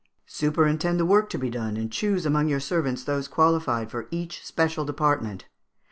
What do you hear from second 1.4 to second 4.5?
done; and choose among your servants those qualified for each